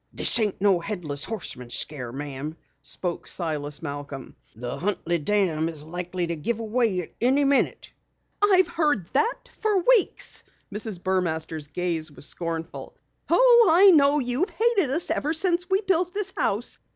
[0.11, 4.33] "This ain't no Headless Horseman scare, Ma'am," spoke Silas Malcom.
[4.55, 7.93] "The Huntley dam is likely to give way at any minute."
[8.41, 10.43] "I've heard that for weeks!"
[10.73, 10.99] Mrs.
[11.03, 12.95] Burmaster's gaze was scornful.
[13.29, 16.79] "Oh, I know you've hated us ever since we built this house!